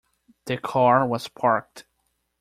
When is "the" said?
0.45-0.57